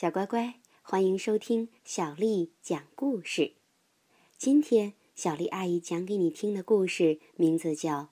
[0.00, 3.52] 小乖乖，欢迎收听小丽讲故事。
[4.38, 8.04] 今天，小丽阿姨讲给你听的故事名字叫《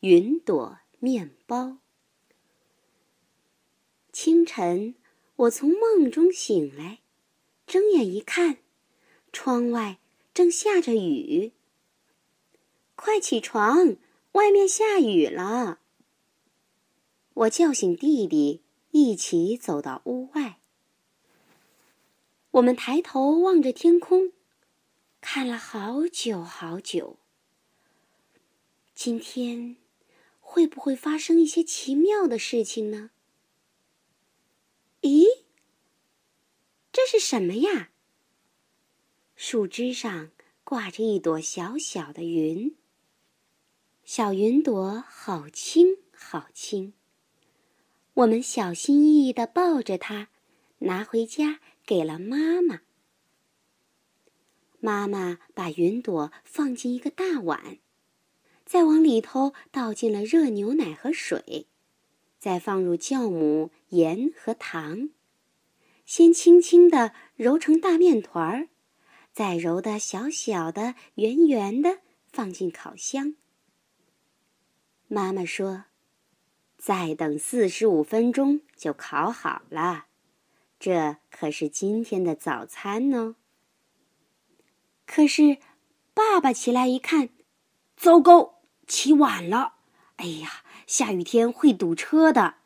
[0.00, 1.64] 云朵面包》。
[4.10, 4.94] 清晨，
[5.36, 7.00] 我从梦中醒来，
[7.66, 8.60] 睁眼一看，
[9.34, 9.98] 窗外
[10.32, 11.52] 正下着雨。
[12.94, 13.98] 快起床，
[14.32, 15.80] 外面下雨了！
[17.34, 20.51] 我叫醒弟弟，一起走到屋外。
[22.52, 24.32] 我们抬头望着天空，
[25.22, 27.18] 看了好久好久。
[28.94, 29.78] 今天
[30.38, 33.08] 会不会发生一些奇妙的事情呢？
[35.00, 35.24] 咦，
[36.92, 37.90] 这是什么呀？
[39.34, 40.30] 树枝上
[40.62, 42.76] 挂着一朵小小的云。
[44.04, 46.92] 小云朵好轻好轻。
[48.12, 50.28] 我们小心翼翼的抱着它，
[50.80, 51.60] 拿回家。
[51.84, 52.82] 给了妈妈。
[54.80, 57.78] 妈妈把云朵放进一个大碗，
[58.64, 61.66] 再往里头倒进了热牛奶和水，
[62.38, 65.10] 再放入酵母、盐和糖，
[66.04, 68.68] 先轻轻地揉成大面团儿，
[69.32, 73.36] 再揉的小小的、圆圆的，放进烤箱。
[75.06, 75.84] 妈妈说
[76.76, 80.06] ：“再等四十五分钟就烤好了。”
[80.82, 83.36] 这可是今天的早餐呢。
[85.06, 85.58] 可是，
[86.12, 87.28] 爸爸起来一看，
[87.96, 89.74] 糟糕，起晚了！
[90.16, 92.56] 哎呀，下雨天会堵车的。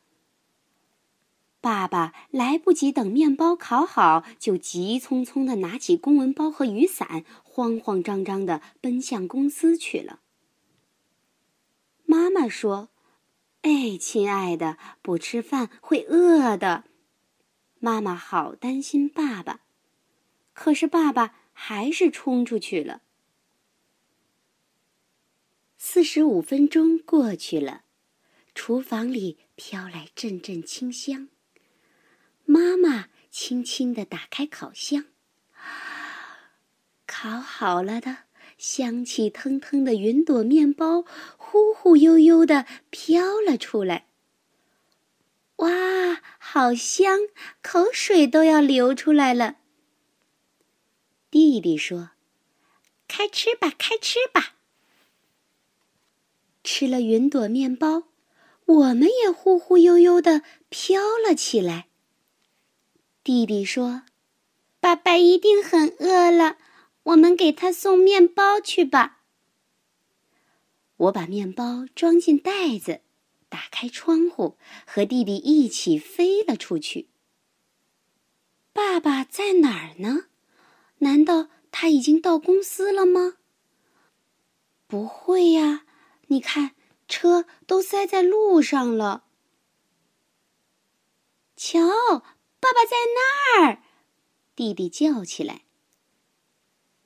[1.61, 10.21] 爸爸来不及等面包烤好，就急匆匆的拿起公文包和雨伞，慌慌张张的奔向公司去了。
[12.07, 12.89] 妈妈说
[13.61, 16.85] ：“哎，亲爱的，不吃饭会饿的。”
[17.79, 19.61] 妈妈好担心爸爸，
[20.53, 23.03] 可是爸爸还是冲出去了。
[25.79, 27.85] 四十五分钟过去了，
[28.55, 31.29] 厨房里飘来阵阵清香。
[32.45, 35.05] 妈妈轻轻地打开烤箱，
[37.07, 38.25] 烤好了的
[38.57, 41.05] 香气腾腾的云朵面包
[41.37, 44.06] 忽忽悠悠地飘了出来。
[46.59, 47.19] 好香，
[47.63, 49.57] 口水都要流出来了。
[51.31, 52.13] 弟弟说
[53.07, 54.55] ：“开吃吧，开吃吧。”
[56.65, 58.05] 吃了云朵面包，
[58.65, 60.41] 我们也忽忽悠悠的
[60.71, 61.89] 飘了起来。
[63.23, 64.05] 弟弟说
[64.81, 66.57] ：“爸爸一定很饿了，
[67.03, 69.21] 我们给他送面包去吧。”
[70.97, 73.03] 我把面包装进袋子。
[73.57, 77.09] 打开窗户，和弟弟一起飞了出去。
[78.75, 80.27] 爸爸在哪儿呢？
[80.99, 83.39] 难道他已经到公司了吗？
[84.87, 85.87] 不会呀，
[86.27, 86.73] 你看，
[87.09, 89.25] 车都塞在路上了。
[91.57, 91.81] 瞧，
[92.61, 93.83] 爸爸在那儿！
[94.55, 95.63] 弟弟叫起来。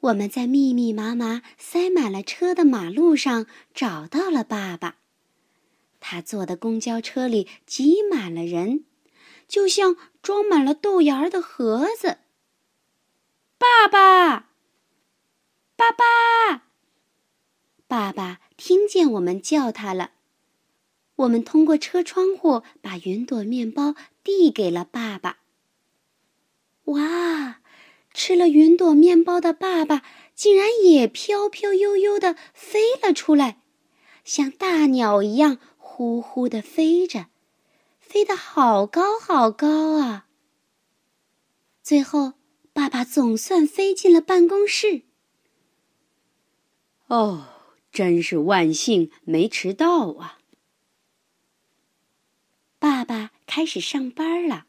[0.01, 4.97] 我们在密密麻麻、塞满了车的马路上找到了爸爸。
[6.01, 8.85] 他坐的公交车里挤满了人，
[9.47, 12.19] 就像装满了豆芽儿的盒子。
[13.59, 14.49] 爸爸，
[15.77, 16.65] 爸爸，
[17.87, 20.13] 爸爸听见我们叫他了。
[21.17, 23.95] 我们通过车窗户把云朵面包
[24.25, 25.41] 递给了爸爸。
[26.85, 27.61] 哇，
[28.15, 30.03] 吃了云朵面包的爸爸
[30.35, 33.61] 竟然也飘飘悠悠的飞了出来，
[34.25, 35.59] 像大鸟一样。
[36.01, 37.27] 呼呼的飞着，
[37.99, 40.29] 飞得好高好高啊！
[41.83, 42.33] 最后，
[42.73, 45.03] 爸爸总算飞进了办公室。
[47.09, 47.49] 哦，
[47.93, 50.39] 真是万幸，没迟到啊！
[52.79, 54.65] 爸爸开始上班了，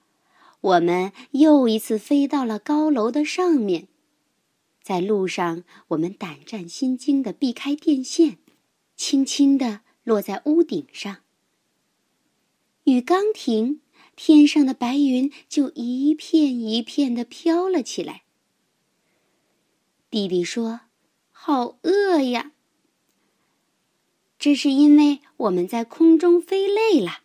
[0.60, 3.88] 我们又一次飞到了高楼的上面。
[4.84, 8.40] 在路上，我们胆战心惊的避开电线，
[8.98, 9.80] 轻轻的。
[10.04, 11.18] 落在屋顶上。
[12.86, 13.82] 雨刚停，
[14.16, 18.24] 天上的白云就一片一片的飘了起来。
[20.10, 20.82] 弟弟说
[21.32, 22.52] ：“好饿呀！”
[24.40, 27.20] 这是因为我们在空中飞累了。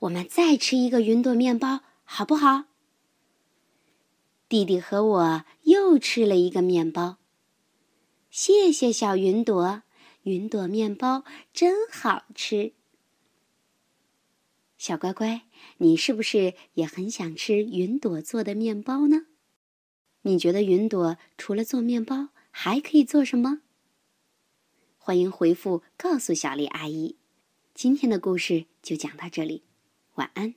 [0.00, 2.64] 我们再吃一个云朵面包，好不好？
[4.48, 7.16] 弟弟和我又吃了一个面包。
[8.30, 9.82] 谢谢小云朵。
[10.24, 11.22] 云朵面包
[11.52, 12.72] 真好吃，
[14.78, 15.42] 小乖乖，
[15.76, 19.26] 你是不是也很想吃云朵做的面包呢？
[20.22, 23.60] 你觉得云朵除了做面包还可以做什么？
[24.96, 27.16] 欢迎回复告诉小丽阿姨。
[27.74, 29.62] 今天的故事就讲到这里，
[30.14, 30.54] 晚安。